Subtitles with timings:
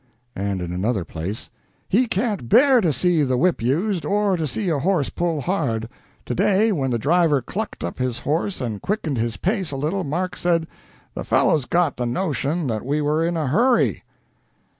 [0.35, 1.51] And in another place:
[1.87, 5.87] "He can't bear to see the whip used, or to see a horse pull hard.
[6.25, 10.03] To day when the driver clucked up his horse and quickened his pace a little,
[10.03, 10.65] Mark said,
[11.13, 14.01] 'The fellow's got the notion that we were in a hurry.'"